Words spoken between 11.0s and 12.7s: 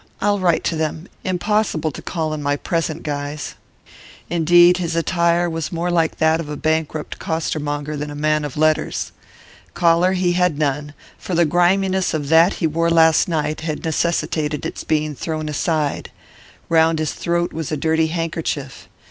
for the griminess of that he